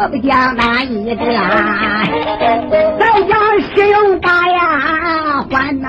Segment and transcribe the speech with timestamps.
[0.00, 1.16] 我不讲那一个，
[3.00, 5.88] 再讲使用大呀还呐。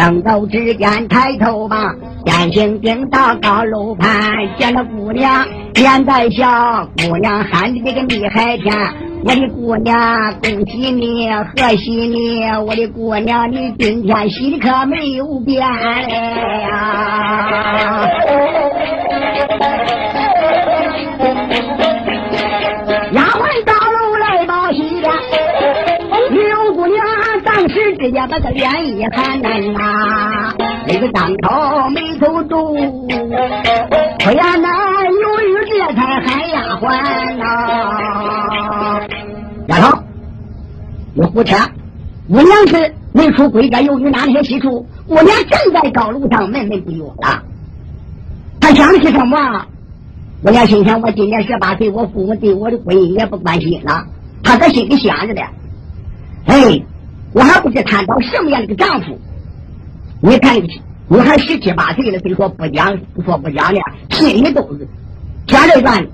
[0.00, 5.46] 正走之间抬头吧，眼睛盯到高楼盘，见了姑娘。
[5.74, 8.74] 面带笑姑娘喊的这个厉害天，
[9.22, 15.68] 我的姑娘恭喜你，贺喜你，我的姑娘你今天喜的可没有变呀。
[23.12, 25.39] 丫鬟到楼来报喜的，刘姑娘
[28.00, 30.54] 人家把个脸一看呐，
[30.88, 34.70] 那个张头眉头皱，不呀那。
[35.72, 36.82] 这才喊丫鬟
[37.36, 39.00] 呐，
[39.68, 40.02] 丫头，
[41.14, 41.54] 我胡扯！
[42.28, 44.86] 我娘是没出闺家，由于哪些习俗？
[45.06, 47.42] 姑娘正在高楼上闷闷不乐了。
[48.60, 49.66] 他想的是什么？
[50.42, 54.04] 我娘心想：我今年十八岁，我父母对我的婚姻也不关心了。
[54.42, 55.42] 他在心里想着的。
[56.46, 56.82] 哎，
[57.32, 59.18] 我还不知谈到什么样的个丈夫。
[60.20, 60.56] 你看，
[61.08, 64.86] 你还十七八岁了，虽说不讲，不说不讲的，心里都是。
[65.46, 66.06] 天这转，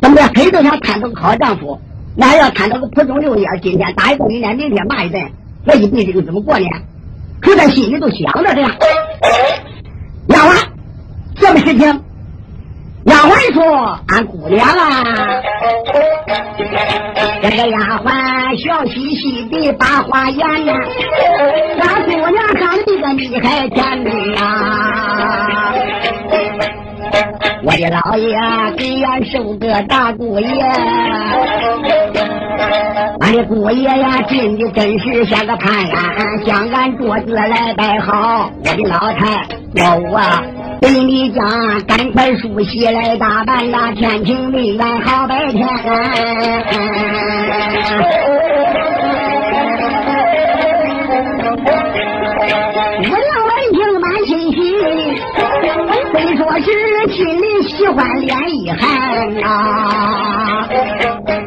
[0.00, 0.22] 怎么的？
[0.34, 1.78] 黑都想谈到个好丈夫，
[2.16, 5.22] 那要谈到个普通六爷，今天打一顿，明天明天骂一顿，
[5.66, 6.66] 这一辈子就怎么过呢？
[7.40, 8.70] 可在心里都想着这样。
[10.28, 10.56] 丫鬟，
[11.36, 12.00] 什么事情？
[13.12, 15.04] 丫鬟说：“俺姑娘啊，
[17.42, 20.74] 这个丫鬟笑嘻嘻的把话言呀，
[21.82, 25.74] 俺姑娘长得个你还甜美啊。”
[27.64, 28.36] 我的老爷
[28.76, 30.48] 给俺收个大姑爷，
[33.20, 38.50] 俺的姑爷呀，进的真是像个潘安，将俺桌子来摆好。
[38.64, 39.46] 我的老太，
[39.76, 40.42] 我啊，
[40.80, 41.48] 给你讲，
[41.86, 45.64] 赶快梳洗来打扮啦，天晴未晚好白天。
[56.54, 56.66] 我是
[57.14, 60.68] 心里喜欢脸一寒呐，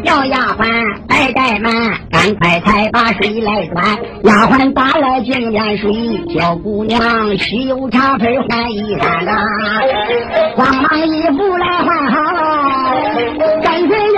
[0.01, 0.65] 要丫鬟
[1.07, 1.71] 白怠慢，
[2.09, 3.85] 赶快才把水来端。
[4.23, 5.93] 丫鬟打来净面水，
[6.33, 9.31] 小姑娘洗油茶盆换衣衫呐，
[10.57, 12.17] 慌忙衣服来换好，
[13.61, 14.11] 跟随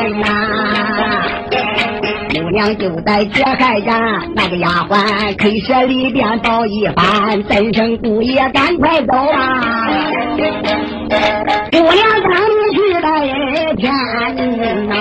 [0.00, 0.26] 人呐，
[2.32, 9.88] 姑娘就在这海家，那个丫鬟开设里边报一番，真声姑爷赶快走啊！
[11.70, 13.04] 姑娘让你去来
[13.74, 13.92] 天
[14.88, 14.94] 呐，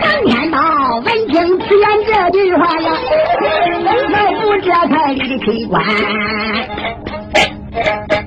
[0.00, 0.56] 当天到
[1.04, 2.88] 闻听此言这句话呀，
[4.10, 5.76] 老夫这才离开关。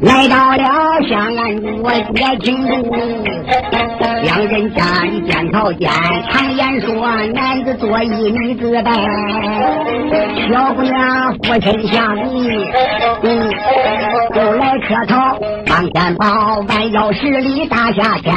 [0.02, 0.64] 来到了
[1.08, 1.40] 香安
[1.84, 2.72] 我爹亲住，
[4.24, 5.90] 两人家里见朝见，
[6.30, 6.92] 常言说
[7.34, 8.92] 男子作揖，女子拜。
[10.50, 12.66] 小姑娘俯身向礼，
[13.24, 13.52] 嗯，
[14.36, 15.16] 又来磕头，
[15.70, 18.34] 往前跑，弯腰十里，大夏天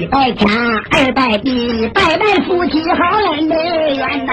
[0.00, 0.48] 一拜天，
[0.92, 2.96] 二拜地，拜拜夫妻好
[3.32, 4.32] 恩缘呐。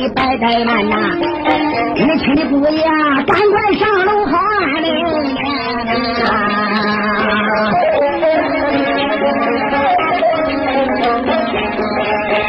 [0.00, 0.96] 你白怠慢呐！
[1.94, 2.82] 年轻的姑爷，
[3.26, 4.32] 赶快上楼好
[4.80, 4.88] 嘞！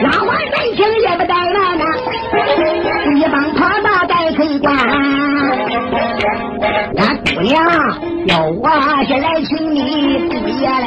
[0.01, 1.83] 哪话真情也不怠慢呐！
[3.17, 5.10] 一帮托大怠推官。
[7.41, 7.63] 娘，
[8.27, 8.69] 要我
[9.07, 9.79] 是来请你
[10.29, 10.85] 姑爷嘞，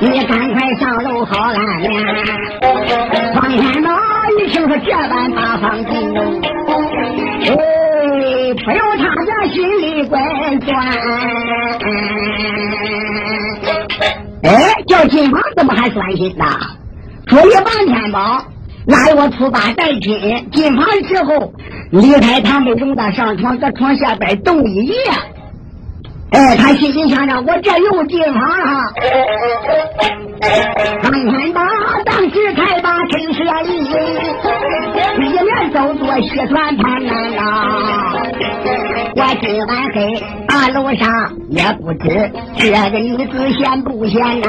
[0.00, 1.90] 你赶快上楼好安眠。
[3.34, 3.90] 方天宝
[4.38, 6.20] 一听说这般大方进入，
[7.46, 7.54] 哎，
[8.54, 10.20] 不由他这心里怪
[10.66, 10.68] 酸。
[14.42, 14.48] 哎，
[14.86, 16.44] 叫金房怎么还酸心呢？
[17.28, 18.44] 说一半天宝
[18.86, 21.52] 拉我出八带亲，进房之后
[21.90, 24.94] 离开他们容他上床，搁床下边冻一夜。
[26.30, 28.80] 哎，他心里想着，我这又进房了。
[31.02, 31.60] 王天宝
[32.04, 33.84] 当时才把陈设立，
[35.16, 36.84] 一面走做西转盘
[37.38, 37.42] 啊。
[39.16, 41.08] 我今晚黑大楼上
[41.48, 44.46] 也不知这个女子贤不贤呐。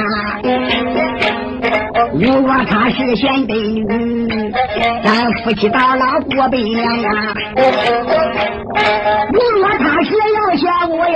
[2.13, 4.53] 如果她是贤德女，
[5.03, 7.33] 咱夫妻到老过百年啊。
[9.31, 11.09] 如果她是要贤我哎，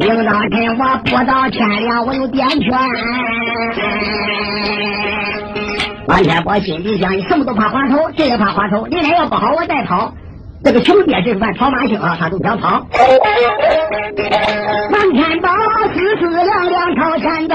[0.00, 2.68] 领导趁我不到天亮，我有点权。
[6.10, 8.84] 王天宝心里想：你什么都怕滑头，这也怕滑头。
[8.88, 10.12] 你天要不好，我再跑。
[10.64, 12.84] 这个穷爹这饭跑马星啊，他都想跑。
[14.90, 15.48] 王天宝
[15.94, 17.54] 思思量量朝前走，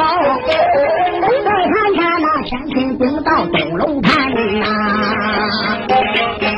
[1.19, 1.27] 再
[1.67, 4.65] 看看那天庭顶到东楼盘呐，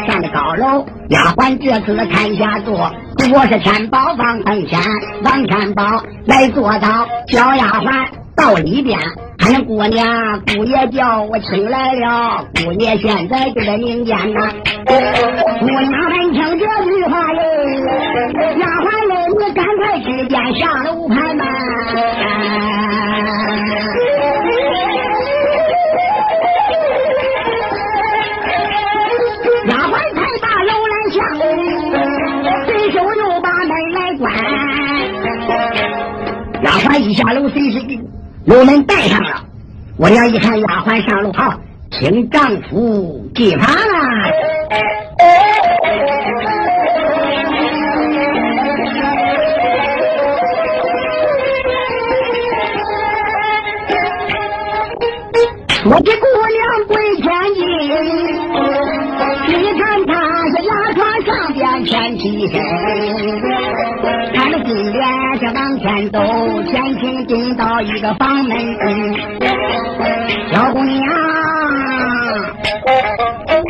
[0.05, 2.91] 上的高楼，丫鬟这次看下坐，
[3.33, 4.79] 我是天宝王登仙，
[5.23, 8.05] 王天宝来坐到小丫鬟
[8.37, 8.97] 到里边。
[9.39, 12.45] 俺姑娘，姑爷叫我请来了。
[12.55, 14.51] 姑爷现在就在民间呐。
[14.85, 17.41] 姑娘们听这句话嘞，
[18.59, 21.45] 丫鬟嘞，你赶快之间下楼盘吧。
[29.67, 31.17] 丫鬟才把楼来下，
[32.65, 34.25] 随手又把门来关。
[36.63, 37.79] 丫鬟一下楼，随时
[38.47, 39.43] 楼门带上了。
[39.97, 41.53] 我娘一看丫鬟上路好，
[41.91, 43.75] 请丈夫进房啊！
[55.89, 57.63] 我的姑娘跪前进，
[59.47, 60.13] 你看她
[60.49, 62.53] 是牙床上边前起身，
[64.33, 65.01] 看着金莲
[65.37, 66.19] 是往前走，
[66.69, 68.57] 前行进到一个房门。
[70.51, 70.97] 小姑娘，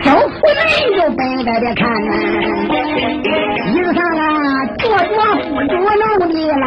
[0.04, 0.58] 走出门
[0.96, 2.12] 就奔在这看呐，
[3.66, 4.26] 衣裳啊，
[4.78, 5.18] 着着
[5.50, 6.66] 不着弄的啦，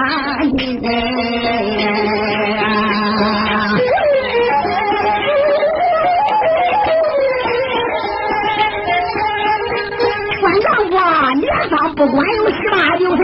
[10.40, 10.92] 关丈夫
[11.38, 13.20] 年方不管有十八九岁，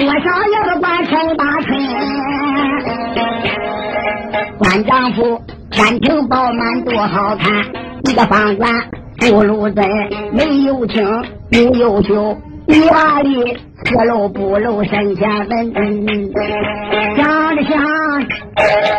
[0.00, 0.14] 多少
[0.48, 1.68] 也不管十八岁。
[4.62, 5.38] 三丈夫，
[5.70, 7.50] 天庭饱满多好看，
[8.04, 8.72] 一个房管
[9.18, 9.86] 不如真，
[10.32, 11.06] 没有情，
[11.50, 12.34] 没有秀，
[12.88, 15.72] 华丽，四楼不露身前文。
[17.16, 17.78] 想着想，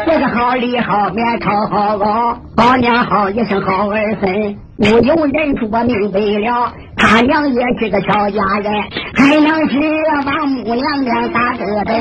[0.06, 6.74] 这个好里好面超好高，好娘好一声好儿孙，无有人说明白了，
[7.04, 8.72] 他娘也是个俏佳人，
[9.16, 9.74] 还能是
[10.26, 11.92] 王母娘娘大德的，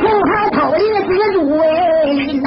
[0.00, 1.64] 不好偷一子入哎
[2.42, 2.46] 呐。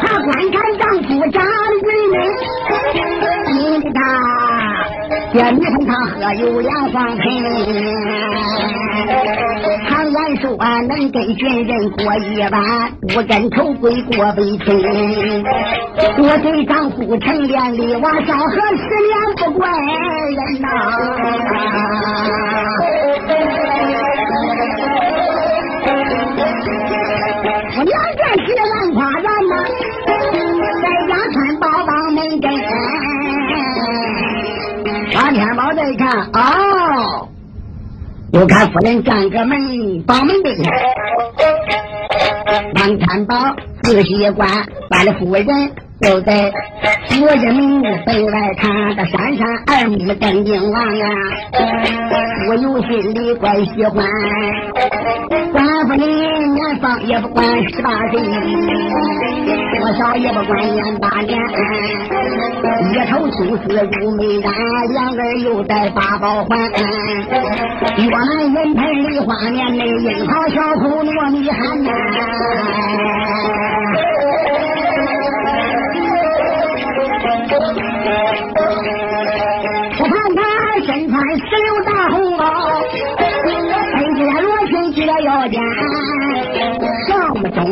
[0.00, 1.48] 他观看丈夫长得
[1.80, 2.14] 俊美，
[3.52, 3.62] 因
[3.92, 3.96] 他
[5.32, 7.22] 这女生她喝有两方盆。
[10.24, 10.56] 常言说，
[10.88, 14.78] 能跟军人过一晚，不跟头鬼过悲春。
[16.16, 20.68] 我对丈夫成年的娃少喝十年不怪人呐。
[27.76, 29.52] 我娘这是万花园呐，
[30.80, 32.44] 在家看宝宝门根。
[35.14, 36.02] 王天宝再看
[36.32, 36.73] 哦。
[38.34, 40.64] 就看夫人站个门把门对前，
[42.74, 44.50] 王天宝仔细一观，
[44.90, 45.46] 把这夫人
[46.04, 46.52] 就在
[47.08, 51.08] 锁着门北外看，这闪闪二目瞪睛望啊，
[52.50, 54.04] 我有心里怪喜欢。
[55.50, 58.20] 官夫人年方也不管十八岁，
[59.80, 61.40] 多少也不管年八年，
[62.92, 64.52] 一头青丝如美髯，
[64.92, 66.58] 两儿又戴八宝环，
[67.96, 71.90] 月满云盆梨花面，那樱桃小口糯米含呐。
[79.96, 80.40] 我看他
[80.86, 82.42] 身穿石榴大红袄，
[83.18, 83.22] 背
[84.18, 85.60] 着罗裙系在腰间，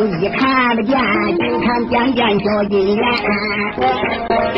[0.02, 0.98] 上不中医看不见，
[1.38, 3.04] 就看点点小金元。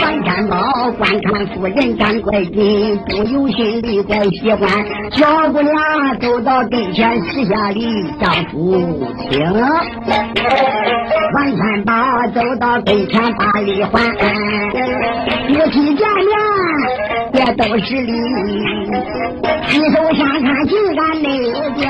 [0.01, 4.69] 王三宝观看夫人干怪劲，不由心里怪喜欢。
[5.13, 9.53] 小姑娘走到跟前，施下礼，丈夫听。
[11.35, 11.93] 王三宝
[12.35, 13.91] 走到跟前，把礼还。
[15.47, 16.33] 夫妻见面
[17.35, 18.13] 也都是礼，
[19.69, 21.83] 举手相看，情感内见。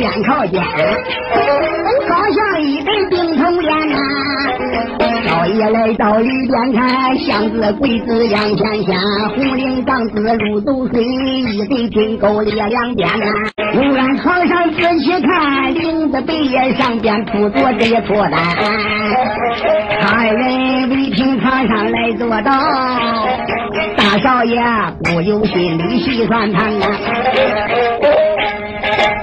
[0.00, 0.62] 肩靠肩，
[2.08, 3.98] 好像一对冰头莲呐。
[5.26, 8.98] 少爷来到里边看，箱子柜子两前线，
[9.36, 13.26] 红领帐子路走水，一对金钩列两边呐。
[13.74, 18.40] 忽然床上仔细看，领子背叶上边铺着这一错单，
[20.00, 22.50] 二人围厅床上来坐到，
[23.96, 24.58] 大少爷
[25.04, 26.86] 不由心里细算盘呐。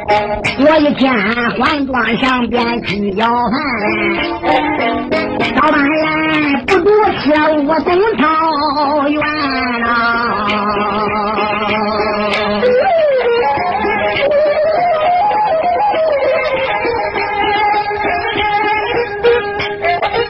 [0.10, 1.14] 我一天
[1.60, 3.54] 换装上边去要饭，
[5.56, 7.34] 早晚来不多吃
[7.68, 8.24] 我东草
[9.10, 9.20] 原
[9.82, 9.86] 呐。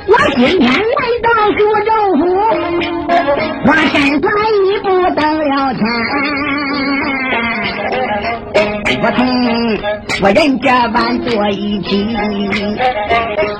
[0.08, 2.24] 我今天来到苏州府，
[3.68, 4.26] 我身穿
[4.66, 5.82] 衣服登了天，
[9.02, 9.28] 我从。
[10.20, 12.08] 我人这般坐一起，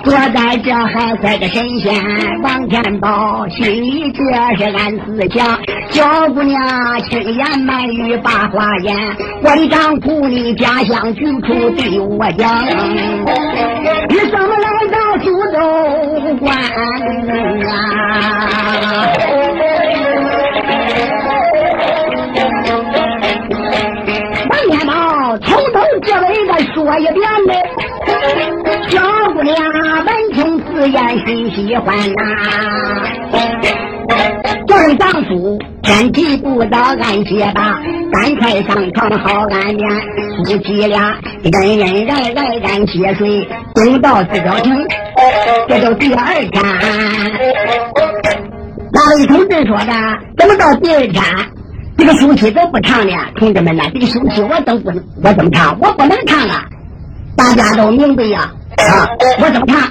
[0.04, 1.94] 坐在这还快个神仙
[2.42, 4.24] 王天宝，心里这
[4.56, 5.60] 是暗自想：
[5.92, 8.98] 小姑娘轻言慢语把话言，
[9.44, 12.66] 我的丈夫你家乡居处对我讲，
[14.10, 15.60] 你怎么来到苏州
[16.38, 16.58] 关
[17.68, 17.76] 啊？
[25.44, 27.54] 从头至尾再说一遍呢，
[28.90, 29.02] 小
[29.34, 29.56] 姑娘
[30.06, 32.24] 闻听此言心喜欢呐。
[34.68, 37.80] 众丈夫天气不早，安歇吧，
[38.12, 39.90] 赶快上床好安眠。
[40.38, 44.88] 夫妻俩恩恩爱爱安歇睡，等到四角城，
[45.68, 46.64] 这都第二天。
[48.94, 49.94] 那位同志说的？
[50.38, 51.24] 怎么到第二天？
[51.98, 53.14] 这个书期都不唱呢？
[53.36, 55.78] 同志们呐，这个书期我都不能，我怎么唱？
[55.82, 56.64] 我不能唱啊！
[57.36, 59.10] 大家都明白呀，啊！
[59.40, 59.82] 我怎么唱？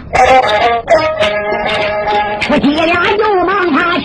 [2.43, 4.05] 夫妻俩就忙爬起，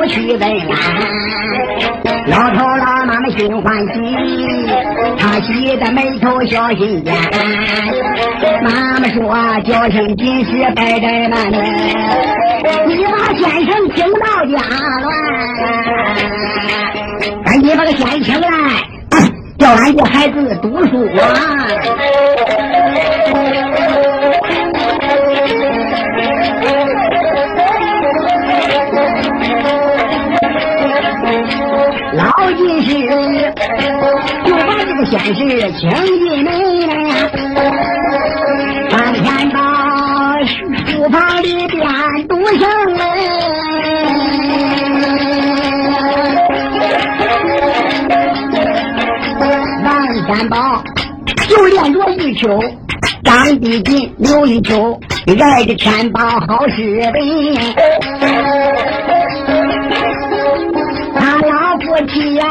[0.00, 0.48] 父母去问安。
[2.26, 3.92] 老头老妈妈心欢喜。
[5.18, 7.14] 他喜得眉头小心眼，
[8.62, 9.20] 妈妈说
[9.60, 11.62] 叫声金氏拜拜满门，
[12.88, 14.56] 你把先生请到家
[15.04, 15.08] 来，
[17.44, 18.48] 赶紧把个先请来，
[19.58, 21.26] 叫俺这孩子读书啊。
[32.20, 32.90] 老金氏。
[35.10, 35.40] 先是
[35.72, 36.46] 请进门
[36.86, 37.26] 来，呀，
[38.92, 39.58] 王天到
[40.44, 41.82] 书房里边
[42.28, 42.98] 读圣文。
[49.82, 49.88] 王
[50.28, 50.84] 三宝
[51.48, 52.62] 就练着一秋，
[53.24, 57.10] 张帝锦刘一秋，爱着天宝好诗文。
[62.00, 62.44] 他老夫妻呀。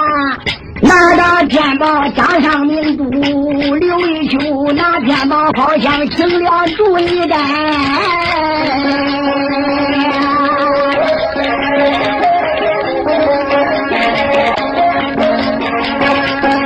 [0.81, 7.37] 拿到天宝加上名都刘一秋，拿天宝好像请了主一般。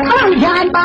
[0.06, 0.80] 唐天宝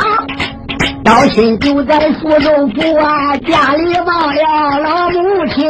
[1.05, 5.67] 到心就在苏州府啊，家里忘了老母亲。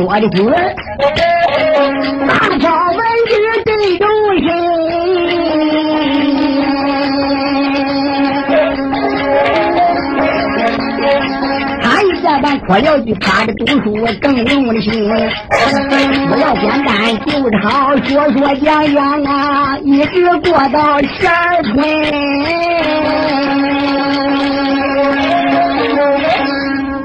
[0.00, 0.50] 说的准，
[2.26, 3.32] 大挑文字
[3.66, 4.06] 最忠
[4.38, 4.48] 心。
[11.82, 13.12] 他一这般我要去。
[13.20, 13.84] 趴着读书
[14.22, 15.06] 更用心。
[15.10, 21.74] 我要简单就是好说说讲讲啊，一直过到十二春。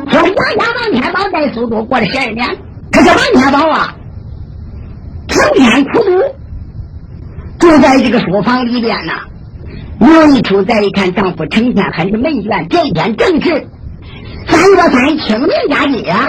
[0.09, 2.47] 说家家王天宝在苏州过了十二年，
[2.95, 3.93] 可是王天宝啊，
[5.27, 6.01] 成天苦
[7.59, 9.11] 读，就在这个书房里边呢。
[9.99, 12.65] 有一出再一看，丈夫成天还是闷倦。
[12.69, 13.67] 这一天正是
[14.47, 16.25] 三月三清明佳节啊！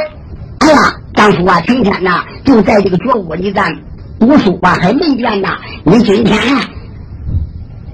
[0.58, 0.78] 哎呀，
[1.14, 3.72] 丈夫啊，成天呐就在这个桌屋里咱
[4.18, 5.58] 读书啊，很闷倦呐。
[5.84, 6.36] 你今天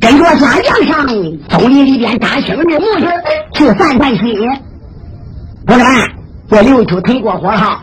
[0.01, 1.07] 跟着家娘上
[1.51, 3.07] 松林里边扎青绿木去，
[3.53, 4.35] 去散散心。
[5.67, 6.11] 同志们，
[6.49, 7.83] 这刘秋腾过火了。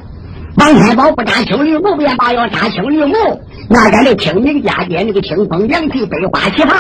[0.60, 3.16] 王天宝不扎青绿木，便把要扎青绿木。
[3.70, 6.78] 那咱这清明佳节，那个清风凉气，百花齐放，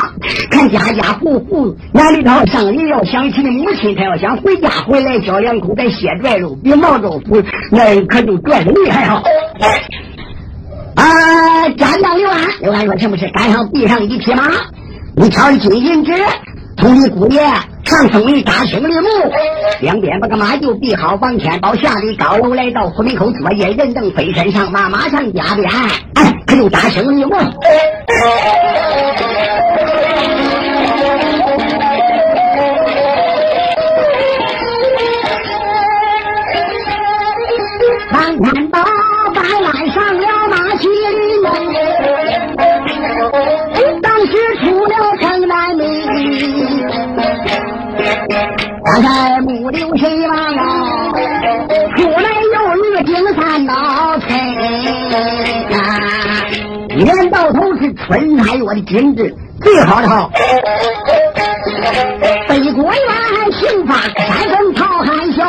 [0.51, 9.23] 看家家户户那里头上林要想起母亲，他要想回家回来小两口，再歇拽肉，比毛豆腐那可就拽的厉害啊。
[10.95, 13.29] 啊，家将刘安，刘安说这不是？
[13.29, 14.43] 赶上地上一匹马，
[15.15, 16.11] 你挑金银纸，
[16.77, 17.39] 从你姑爷。
[17.89, 19.09] 上松林扎青绿木，
[19.81, 21.17] 两边把个马就备好。
[21.19, 25.67] 王天宝下里高楼来到府门口左眼人正飞身上马，马上加鞭，
[26.13, 27.35] 哎，可就打青绿木。
[38.11, 38.85] 王天宝
[39.33, 41.41] 白来上了马骑驴，
[48.29, 51.11] 刚才木流水王啊，
[51.97, 53.73] 出来又日顶三道
[54.19, 54.39] 村
[55.73, 55.77] 啊，
[56.89, 60.29] 一年到头是春三月的景致最好的。
[62.47, 65.43] 北国元刑法山峰朝汉笑，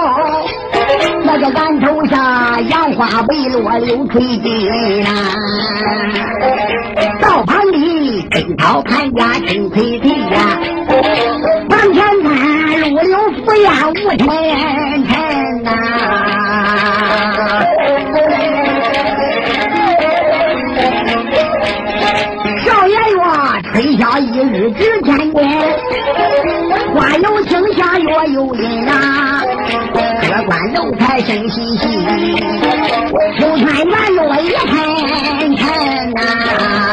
[1.25, 5.11] 那个岸头下杨花围落柳垂地啊，
[7.21, 10.59] 道旁里根草盘家青翠翠呀，
[11.69, 12.50] 往前看。
[12.81, 14.27] 入流府院无尘
[15.07, 15.12] 尘
[15.62, 15.69] 呐，
[22.64, 23.21] 少爷说
[23.64, 25.45] 春宵一日值千金，
[26.95, 29.43] 花有清香月有阴呐，
[30.23, 31.85] 客官楼台生喜喜，
[33.38, 35.64] 秋川院落也沉沉
[36.14, 36.89] 呐。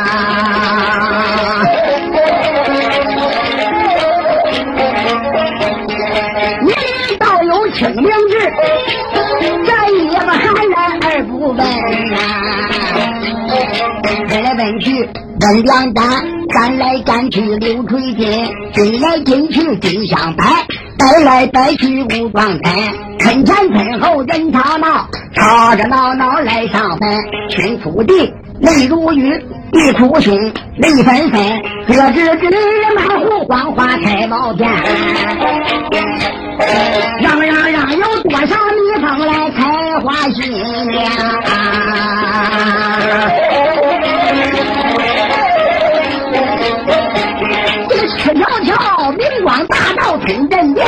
[8.00, 8.12] 明日，
[9.66, 12.18] 这一个寒人而不问呐。
[14.04, 15.10] 问来问去
[15.42, 16.06] 问两单，
[16.50, 20.46] 赶来赶去流水金，进来进去金相白，
[21.00, 22.62] 摆来摆去武装身。
[23.20, 27.10] 村前村后人吵闹，吵着闹闹来上坟。
[27.50, 31.64] 亲土地泪如雨，地哭心泪纷纷。
[31.88, 32.48] 这只只
[32.96, 34.70] 满湖光花开冒天。
[40.38, 40.46] 开花心
[40.94, 41.02] 呀？
[47.90, 50.86] 这个赤条条明光大道村镇店，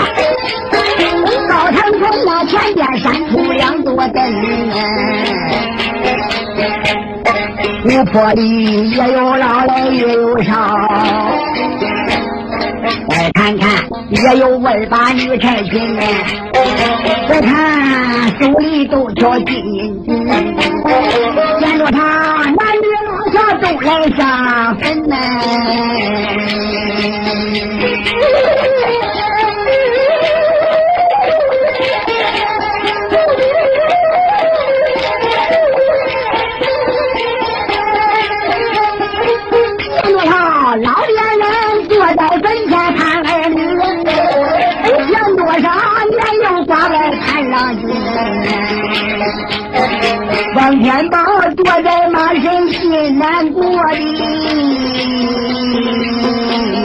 [1.48, 4.16] 高城村那前边闪出两座灯，
[7.84, 10.54] 湖泊里也有老来也有少。
[13.34, 16.02] 看看，也有二八女差军呢。
[17.28, 20.08] 再看手里都挑金银子，
[21.60, 22.00] 见着他
[22.46, 23.88] 男女老少都来
[24.18, 25.16] 上坟呢。
[50.70, 51.18] 张天宝
[51.58, 54.06] 坐在马身，心难过的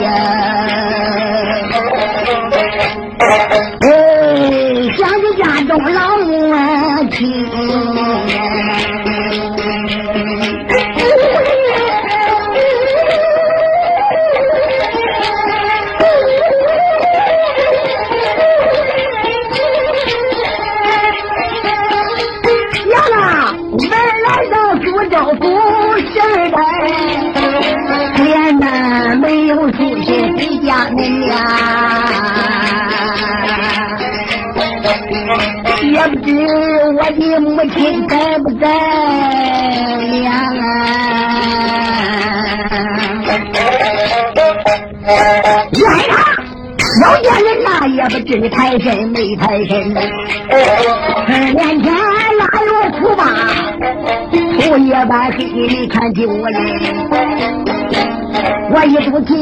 [0.01, 0.64] 呀。
[48.07, 49.91] 不知你财神没财神。
[51.53, 51.91] 年前
[52.37, 53.23] 哪有苦吧？
[54.69, 56.55] 午夜半黑，你看丢人。
[58.71, 59.35] 我一不见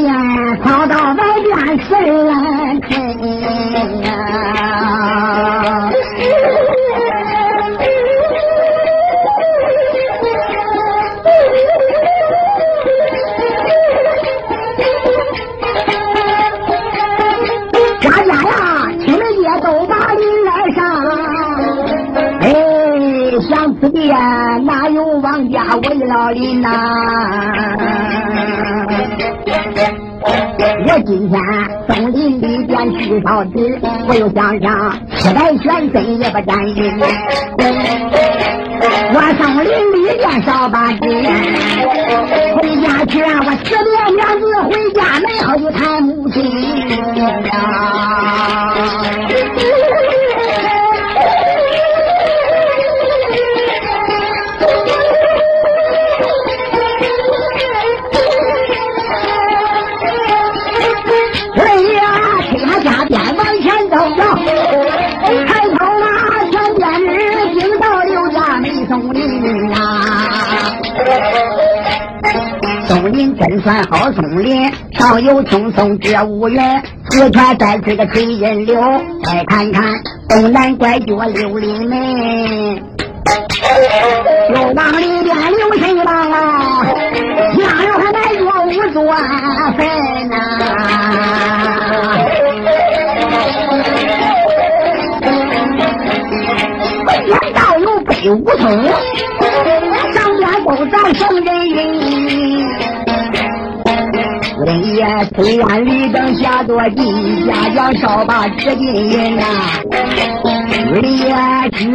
[0.62, 1.90] 跑到外边神
[2.88, 2.90] 沉
[4.02, 4.08] 呀！
[24.06, 26.68] 呀哪有王家为了林呐？
[30.86, 31.38] 我今天
[31.88, 37.00] 松林里边去烧纸，我又想想七百玄孙也不沾云。
[39.12, 41.02] 我松林里边烧把纸，
[42.56, 46.36] 回家去我四爹娘子回家门后就谈母亲
[73.38, 76.60] 真算好松林，上有青松遮乌云，
[77.10, 78.80] 四川再是个水人流。
[79.24, 79.82] 再看看
[80.28, 82.76] 东南拐角六里门，
[84.54, 86.84] 又往里边留神望啊，
[87.56, 89.02] 家有还埋着五座
[89.76, 89.80] 坟
[90.28, 90.34] 呐。
[97.06, 98.62] 北边道有北五通，
[100.12, 102.23] 上边都长圣人云。
[105.04, 109.44] 深夜黑暗里灯下坐地，家家烧把纸金银呐。
[110.92, 111.34] 日夜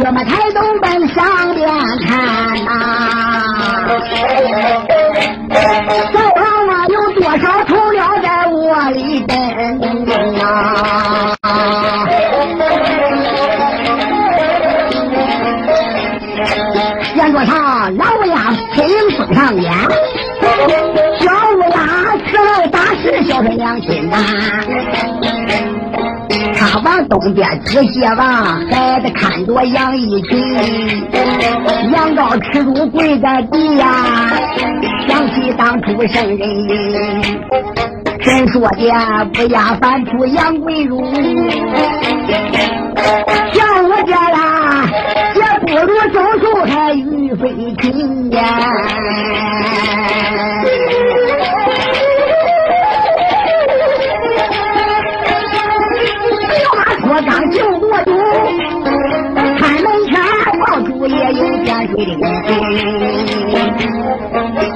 [0.00, 1.68] 这么抬头奔上边
[2.06, 2.68] 看呐。
[6.12, 9.36] 早上啊有多少头鸟在窝里等
[10.40, 11.36] 啊？
[17.16, 20.09] 见桌上老乌鸦飞送上边。
[23.40, 24.18] 小是娘亲呐，
[26.54, 28.18] 他往东边仔细望，
[28.70, 30.38] 孩子看着杨一群，
[31.90, 34.04] 杨高吃住跪在地呀，
[35.08, 36.48] 想起当初圣人
[38.20, 41.02] 神说的不压翻出杨贵如，
[43.54, 44.84] 像我这啦，
[45.34, 48.42] 也不如周树还玉飞群呀。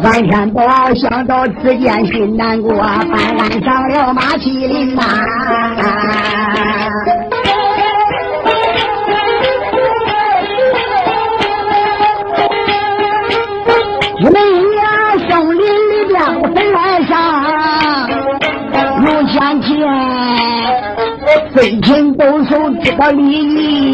[0.05, 0.62] 万山宝
[0.95, 5.03] 想到此间心难过，翻岸上了马麒麟呐。
[14.21, 14.35] 你们
[14.77, 14.83] 呀，
[15.27, 16.14] 森林里边
[16.53, 17.12] 坟岸上
[19.07, 19.69] 有钱钱。
[21.55, 22.51] 非亲都守
[22.83, 23.94] 这个礼仪，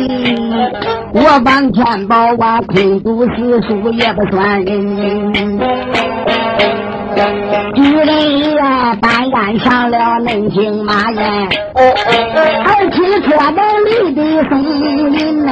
[1.13, 5.59] 我往天宝啊，空读四书也不算人。
[7.75, 15.51] 巨人呀，单干上了能行马呀，而骑车能力的松林呢。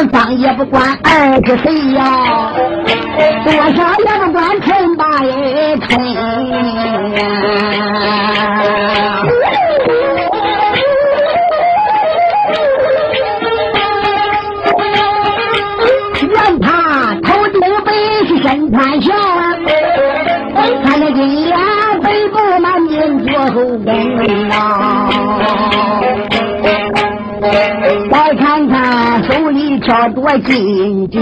[0.00, 2.52] 连方也不管二十岁呀，
[3.44, 3.60] 多少
[3.98, 5.90] 也不管陈八一春。
[29.90, 30.10] 要。
[30.10, 31.18] 多金子，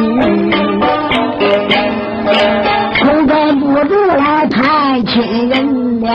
[3.00, 6.08] 口在不住来谈亲人呢。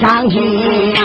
[0.00, 1.00] 伤心呀！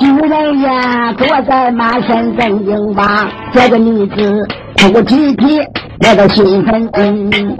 [0.00, 4.48] 女人呀，坐在马身真经把这个女子
[4.80, 5.60] 哭啼啼，
[6.00, 7.56] 我的心很惊。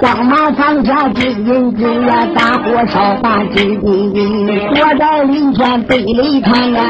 [0.00, 6.82] 上马放下金银子呀，大火烧把金银，坐在林前背里看呀，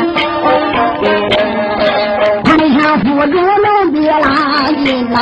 [2.45, 5.17] 台下扶住龙别拉金呐。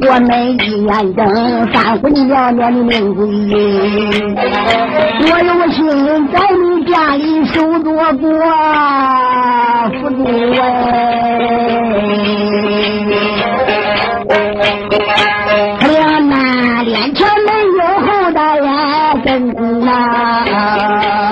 [0.00, 0.30] 农家过门
[0.60, 1.18] 一眼睁，
[1.72, 4.36] 三回了年的命归阴。
[5.20, 5.78] 我有心
[6.28, 8.28] 在你家里守着过，
[10.00, 10.24] 福主
[10.60, 10.64] 哎，
[15.80, 15.96] 可怜
[16.28, 16.32] 那
[16.84, 19.28] 连前没有后代呀，真
[19.84, 21.27] 呐。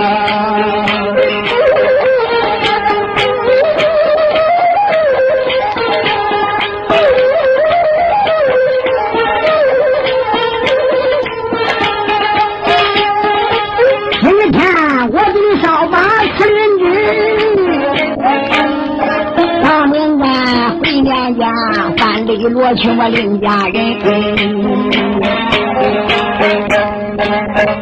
[22.66, 23.96] 罗裙我另家人，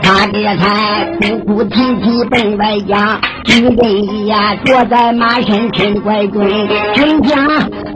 [0.02, 6.46] 他这才哭哭啼啼奔外家，一人呀坐在马身听怪准，
[6.92, 7.34] 军家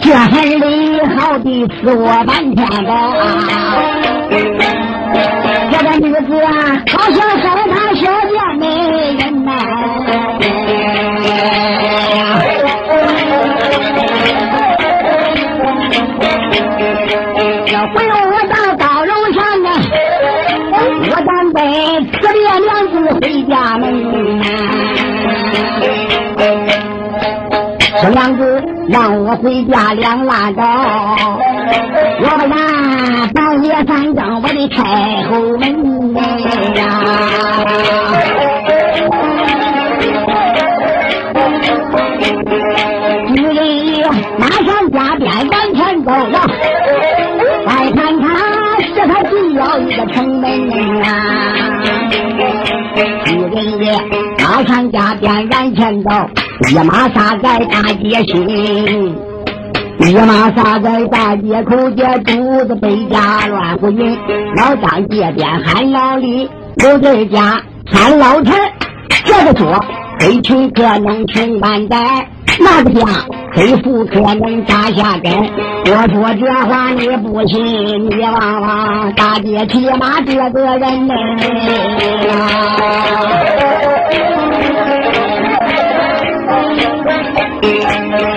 [0.01, 2.91] 这很累，好的死我半天的。
[5.71, 6.49] 这个女子啊，
[6.91, 8.65] 好像害怕小姐没
[17.95, 19.69] 回我到高楼上啊，
[21.11, 21.57] 我准备
[22.13, 23.83] 辞别娘子回家门。
[28.01, 28.41] 说娘子
[28.89, 30.63] 让我回家两拉倒，
[32.21, 32.53] 我不然
[33.35, 34.77] 半夜三更我得开
[35.29, 35.65] 后门
[36.75, 36.81] 呀。
[46.09, 46.41] 走了。
[47.67, 48.27] 再看他
[48.81, 51.11] 是他最要一个城门啊！
[53.27, 53.93] 女人也
[54.43, 56.11] 马上加鞭燃前走，
[56.71, 59.15] 一马杀在大街心，
[59.99, 64.19] 一马杀在大街口，这肚子被家乱不匀。
[64.57, 68.55] 老张街边喊老李，刘这家喊老陈，
[69.27, 69.85] 这个说
[70.21, 72.31] 黑群可能穷万代。
[72.61, 73.07] 那个家
[73.53, 75.33] 黑妇可能扎下根，
[75.87, 81.15] 我说这话你不信，你望望大街骑马这个人呢？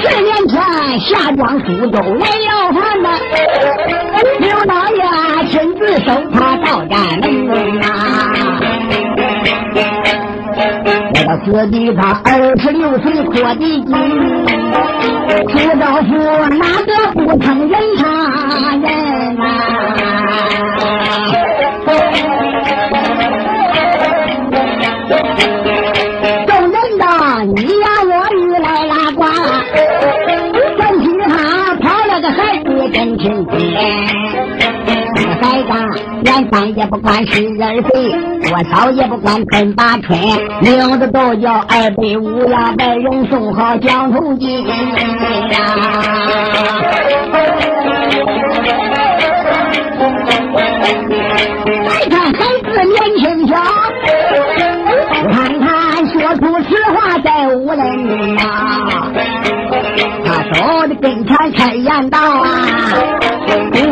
[0.02, 0.60] 十年前
[1.00, 3.10] 下庄苏州来要饭呐，
[4.39, 5.02] 刘老爷
[5.50, 7.86] 亲自收他到家门呐。
[11.38, 13.86] 死的他二十六岁阔的金，
[15.48, 16.10] 出招夫
[16.58, 18.02] 哪个不成人差
[18.78, 18.86] 人
[19.39, 19.44] 啊？
[26.48, 27.06] 众人的
[27.56, 29.20] 你呀我与来拉呱，
[30.78, 31.34] 真听他
[31.76, 33.52] 跑了个孩子真亲切。
[35.41, 35.70] 孩子，
[36.24, 37.89] 连三也不管十二岁，
[38.52, 40.20] 多少也不管春八春，
[40.62, 44.76] 名字都叫二百五呀，百人送好江头金呀。
[52.10, 53.56] 再看孩子年轻小，
[55.32, 58.42] 看看说出实话在无人呐。
[60.26, 62.48] 他走的跟前开言道啊，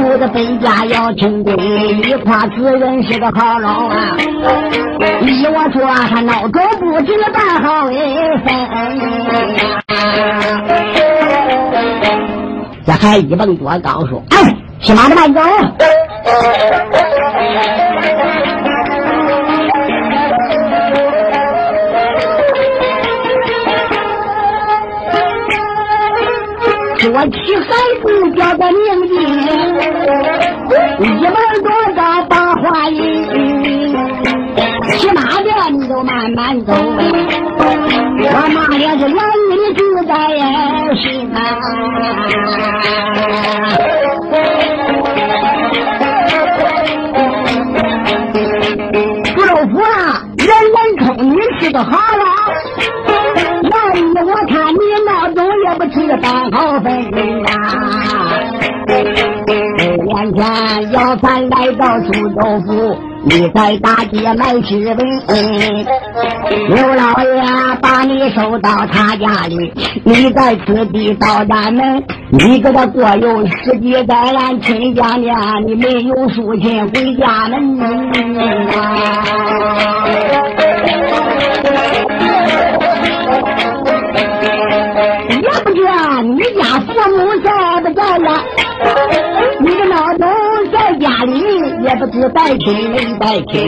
[0.03, 0.99] 我的本家要。
[0.99, 1.41] 到清
[1.91, 4.15] 你夸此人是个好老啊！
[5.21, 7.93] 你我说，他孬种不知办好哎。
[12.85, 15.41] 这还一蹦多高说，哎，骑马的慢走。
[27.11, 27.65] 我起孩
[28.03, 29.13] 子叫个名字，
[30.99, 31.33] 一门
[31.63, 32.99] 多高把话音，
[34.97, 39.17] 骑马的你都慢慢走，我马也是两
[39.49, 40.11] 你自在
[40.95, 41.37] 心啊。
[49.35, 52.25] 不老夫啊，人人称你是个好人，
[54.13, 56.87] 那我看你闹钟也不吃饭好分
[57.45, 57.49] 啊。
[60.19, 65.01] 眼前要饭来到苏州府，你在大街卖吃的，
[66.67, 67.41] 刘老爷
[67.81, 69.71] 把你收到他家里，
[70.03, 77.77] 你在此地到咱门，你给他过有十几载，俺亲家家你没有书信回家门
[91.89, 93.65] 也不知带亲没带亲，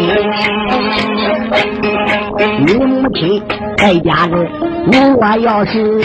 [2.66, 3.42] 你母亲
[3.78, 4.36] 在家里，
[4.92, 6.02] 如果要是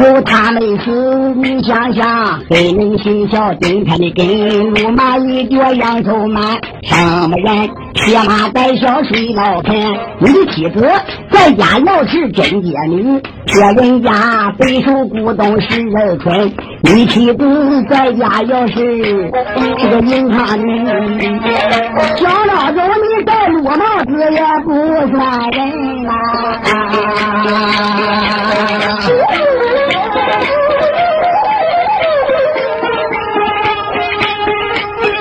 [0.00, 9.90] 有他没死，你想想，黑人心小，今天的根路马一脚羊头满，什么人骑马带小睡老偏？
[10.18, 10.86] 你的妻子
[11.30, 16.52] 在家要是真结女，这人家背手鼓动十二春。
[16.82, 20.84] 你妻子在家要是是个银行女，
[22.16, 23.74] 小老头你戴绿帽
[24.04, 24.70] 子也不
[25.16, 25.58] 算人
[26.04, 26.10] 呐。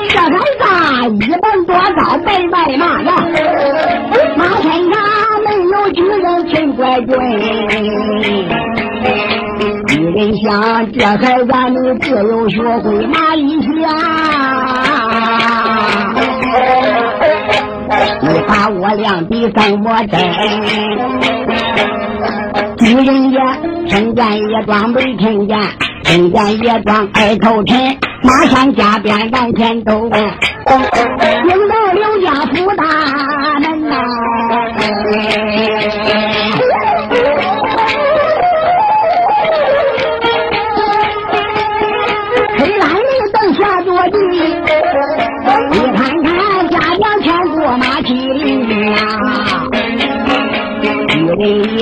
[0.09, 3.09] 这孩子一蹦多高背白马呀，
[4.37, 4.95] 马身上
[5.43, 7.09] 没有巨人秦怪军。
[9.89, 13.81] 女人想，这孩子你只有学会马一下。
[18.53, 20.19] 把我两笔跟我真，
[22.77, 23.39] 女人也
[23.89, 25.57] 听见也装没听见，
[26.03, 30.09] 听见也装二头沉，马上加鞭往前走，迎
[31.67, 32.85] 到刘家府大
[33.59, 33.95] 门呐。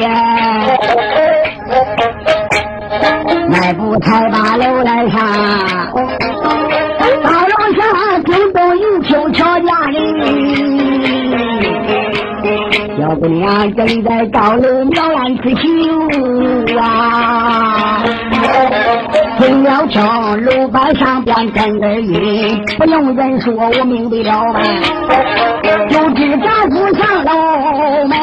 [3.50, 5.92] 迈步才把楼来上，
[12.98, 18.04] 小姑娘正在高楼描案刺绣啊，
[19.38, 24.60] 听了敲楼板上边震耳音，不用人说，我明白了吧，
[25.90, 27.32] 就知丈夫上楼
[28.08, 28.14] 门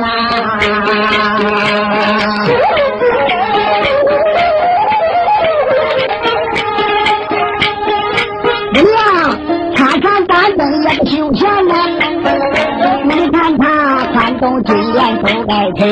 [0.00, 0.04] 啦。
[14.46, 15.82] 他穿动金莲走在前，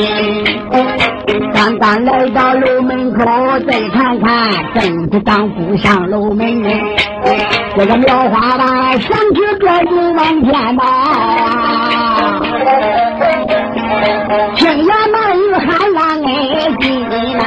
[1.52, 3.24] 刚刚来到楼门口，
[3.68, 6.62] 再看看正是丈夫上楼门。
[7.76, 12.40] 这个苗花吧，想起这就往前跑啊。
[14.54, 16.30] 听呀，满雨喊浪哎，
[16.80, 16.86] 进
[17.36, 17.44] 呐！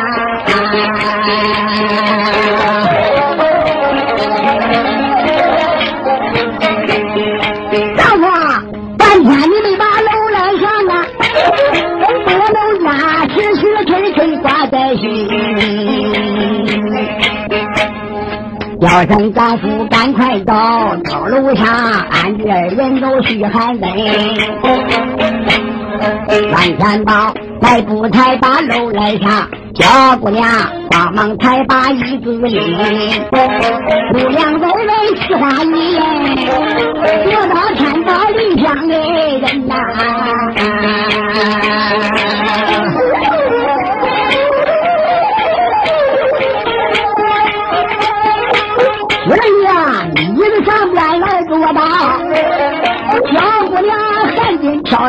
[18.98, 21.68] 叫声丈夫赶快到到楼上，
[22.10, 23.91] 俺这人都嘘寒冷。
[26.52, 27.32] 往前跑，
[27.62, 30.50] 迈步才把楼来上，小姑娘
[30.89, 32.60] 帮忙抬把椅子拎。
[34.14, 34.91] 姑娘微微
[35.28, 36.02] 似花一眼，
[37.30, 39.76] 得到天道理想的人呐。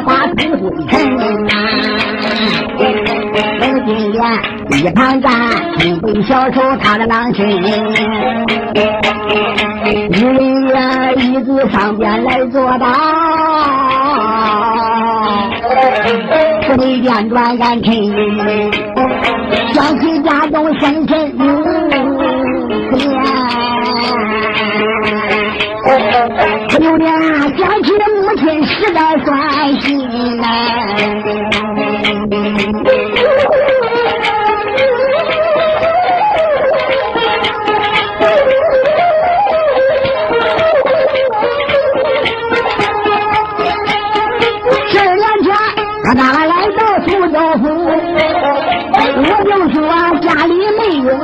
[0.02, 1.16] 赶紧敲打土堆城
[1.48, 1.52] 啊！
[3.60, 4.16] 冷金莲
[4.70, 5.28] 一旁站，
[5.78, 7.46] 金背小丑他的郎身，
[10.10, 12.86] 女人呀椅子上边来坐吧，
[16.68, 17.92] 不得颠转俺臣，
[19.72, 21.36] 想起家中生身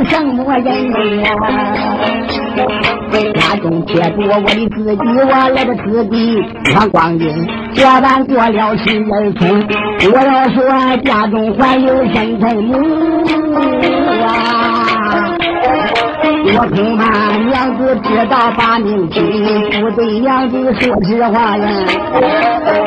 [0.08, 0.66] 什么人
[1.22, 1.26] 呀？
[3.34, 5.24] 家中撇住我的自己，我
[5.54, 6.14] 来的自己
[6.64, 9.66] 看光阴，这般过了十二春。
[10.12, 10.56] 我要说
[11.04, 12.72] 家中还有生身母
[14.24, 15.36] 啊，
[16.46, 17.02] 我恐怕
[17.36, 19.16] 娘子知道把命亲，
[19.80, 21.64] 不对娘子说实话呀。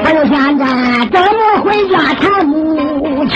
[0.04, 0.66] 还有现在
[1.12, 3.36] 怎么回家看母亲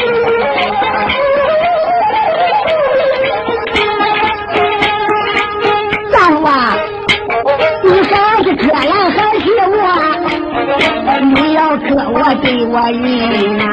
[12.21, 13.65] 我对我赢呐。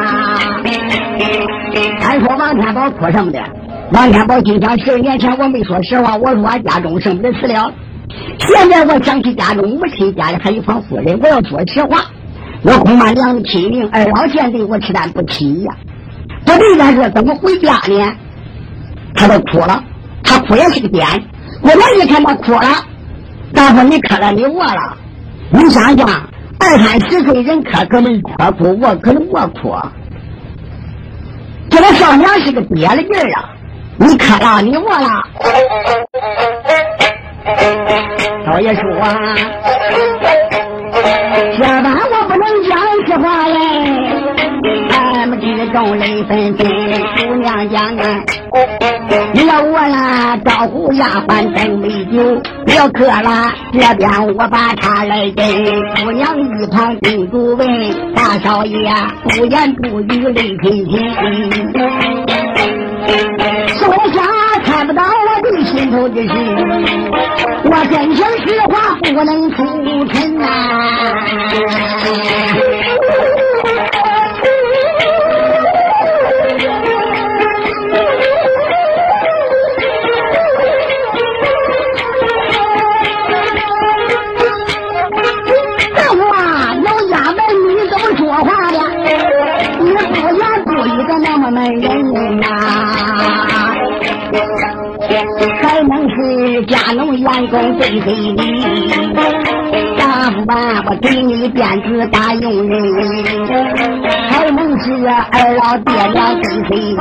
[2.01, 3.39] 俺说王天宝哭什么的？
[3.93, 7.71] 王天宝心想：十年前我没说实话，我说俺家中生不得死了。
[8.39, 12.07] 现在我想起家中母亲家里还有房夫人，我要说实话，
[12.63, 15.75] 我恐怕娘亲命二老见对我吃担不起呀。
[16.47, 18.15] 不对，咱说怎么回家呢？
[19.15, 19.85] 他都哭了，
[20.23, 21.05] 他哭也是个癫。
[21.61, 22.67] 我们一天他哭了，
[23.53, 24.97] 大夫你看了你我了。
[25.51, 26.09] 你想想，
[26.61, 29.75] 二三十岁人磕可能磕哭，我可能我哭。
[31.71, 33.51] 这个少娘是个别的劲儿啊！
[33.99, 35.09] 你磕了，你我了。
[38.47, 39.35] 老爷说啊，
[41.57, 43.59] 这般我不能讲实话嘞。
[45.69, 46.67] 众人纷纷，
[47.17, 48.23] 姑娘讲啊。
[49.33, 52.41] 你要我啦，招呼丫鬟等美酒，
[52.75, 56.03] 要渴了，这边我把茶来斟。
[56.03, 57.69] 姑娘一旁叮嘱问
[58.15, 58.91] 大少爷，
[59.37, 60.97] 不言不语泪纷纷。
[63.69, 63.81] 说
[64.13, 64.23] 下
[64.65, 65.07] 看不到我
[65.43, 66.29] 的心头的事，
[67.65, 69.57] 我真情实话不能出
[70.07, 70.47] 尘呐。
[97.19, 98.37] 员工对对你，
[99.99, 100.55] 大夫吧，
[100.87, 102.79] 我给你辫子大用人，
[104.31, 106.95] 还能是二老爹娘跟随你，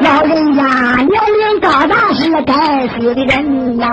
[0.00, 0.62] 老人家
[0.96, 3.86] 年龄高大是该死的人呐。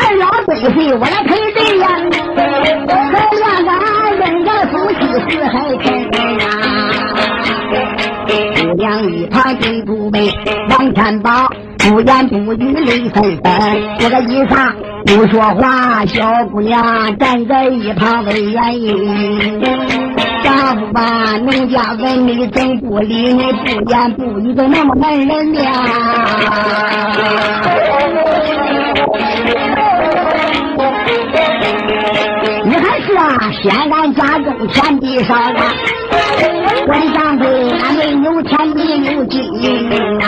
[0.18, 1.86] 老对随我来陪对呀，
[5.18, 5.86] 夫妻死还真。
[9.10, 10.30] 一旁金不备，
[10.70, 13.44] 王天宝不言不语泪纷纷。
[13.98, 14.72] 这个衣裳
[15.06, 19.60] 不说话，小姑娘站在一旁为原因。
[20.44, 25.62] 丈夫吧，农家问你怎不理你，不言不语的那么难人呀？
[32.64, 33.97] 你还是啊，先俺
[34.72, 35.72] 天地少啊。
[36.86, 37.46] 关上柜，
[37.80, 39.40] 俺没有钱，没有金
[40.18, 40.24] 呐。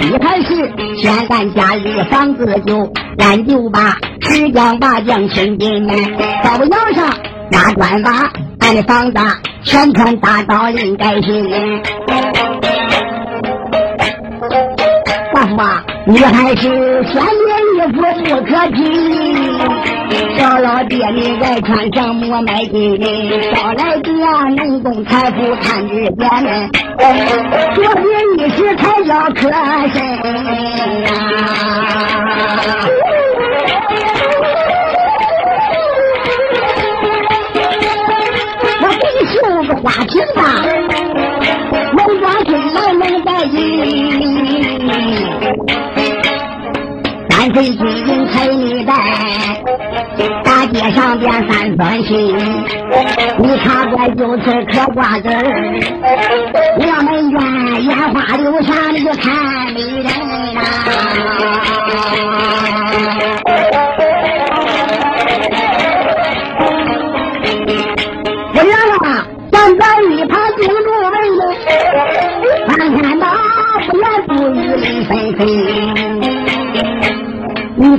[0.00, 5.94] 一开始先咱家里房子就，俺就把石匠把匠请进门，
[6.42, 7.14] 灶窑上
[7.50, 8.30] 拿砖瓦，
[8.60, 9.18] 俺的房子
[9.62, 11.82] 全村大道应该行。
[15.34, 16.62] 大夫啊，你还是
[17.12, 17.22] 先
[17.86, 18.82] 我不可替，
[20.36, 23.00] 赵老爹你外穿上磨买金，
[23.54, 24.12] 少来爹，
[24.56, 26.68] 能供财富看日闲，
[27.76, 28.02] 昨天
[28.38, 29.84] 一时才要磕啊。
[38.82, 40.42] 我给你绣个花瓶吧。
[47.56, 47.72] 三岁
[48.04, 48.92] 金彩你带，
[50.44, 52.36] 大街上边三分心，
[53.38, 55.40] 你看过就是可挂子儿，
[56.76, 57.40] 我们院
[57.84, 60.04] 烟花柳巷你就看美人
[60.54, 60.60] 呐。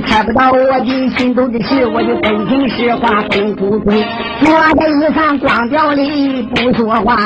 [0.00, 0.84] 看不到我的
[1.16, 4.04] 心头的事，我就真情实话不出嘴。
[4.40, 7.16] 坐在衣裳光掉里不说话，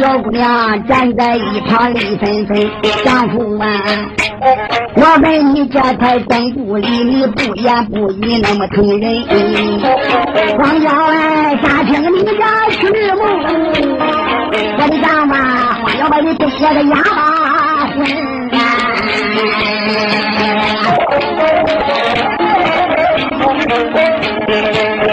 [0.00, 2.70] 小姑娘站在一旁泪纷纷。
[3.04, 3.66] 丈夫啊，
[4.96, 9.24] 我问你这才真故里，你不言不语那么疼人。
[10.56, 12.32] 光吊哎，咋听你这
[12.72, 13.22] 曲目？
[14.76, 18.43] 我的丈夫，花要把你丢下个哑巴魂。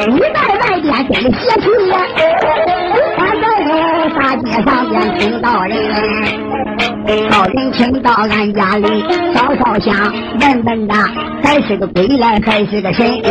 [0.07, 1.93] 你在外边跟着邪气呀，
[3.17, 3.43] 俺在
[4.15, 5.73] 大街上边听到人，
[7.29, 8.85] 到人听到俺家里
[9.33, 10.93] 烧烧香，问问的
[11.43, 13.21] 还是个鬼来还是个神？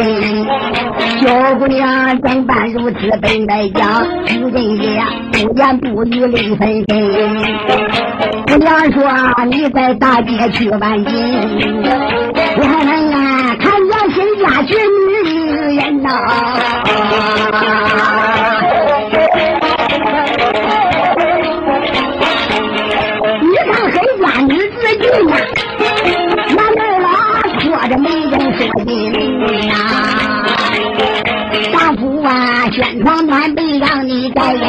[1.20, 8.30] 小姑娘怎办如此本来讲，主人也不言不语泪纷纷。
[8.51, 11.14] 姑娘说你在大街去玩金，
[12.57, 14.74] 我还能啊看见谁家去
[15.07, 16.11] 女人呐？
[23.42, 25.32] 你看谁家女子俊呐，
[26.57, 27.09] 那门啦
[27.61, 28.88] 拖着媒人说金
[29.68, 29.72] 呐，
[31.72, 34.68] 丈夫啊，宣传暖被让你改呀，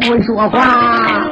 [0.00, 1.28] 不说话，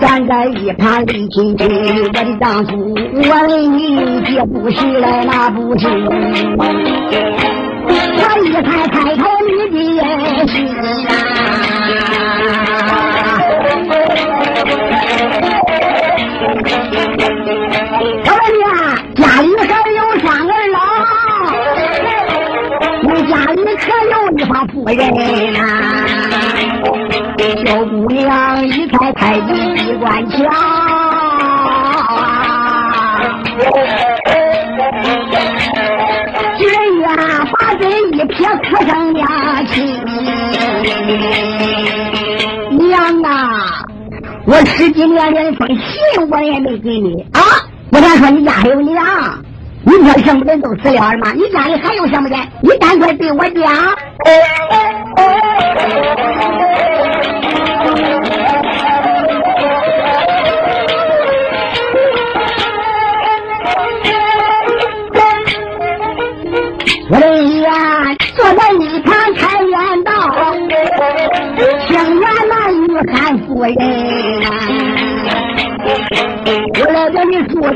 [0.00, 1.68] 站在一旁泪清清。
[1.68, 2.72] 我的丈夫，
[3.14, 5.86] 我问你，这不是来那不是？
[7.88, 10.02] 我一看开口你的
[10.48, 10.80] 心啊！
[18.24, 18.72] 我问你啊，
[19.16, 20.76] 家里还有三儿老，
[23.02, 24.96] 你家里可有一房夫人
[42.78, 43.84] 娘啊！
[44.46, 47.40] 我十几年连封信我也没给你啊！
[47.90, 49.04] 我敢说你家还有娘，
[49.84, 51.32] 你说什么人都死了吗？
[51.34, 52.38] 你家里还有什么人？
[52.62, 53.72] 你赶快对我讲。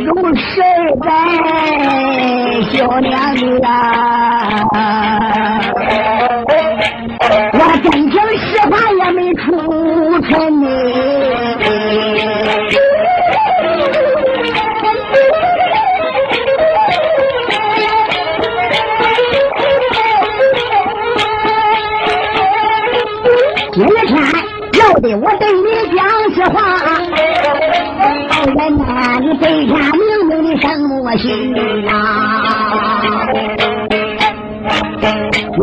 [0.07, 0.61] 给你说中事
[1.01, 1.09] 呗，
[2.71, 5.26] 小娘子啊，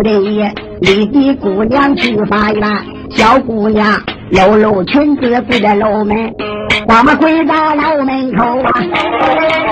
[0.04, 2.62] 夫人也立的姑娘去法院，
[3.10, 3.88] 小姑娘
[4.32, 6.34] 露露裙子跪在楼门，
[6.90, 9.63] 我们回到楼门口啊。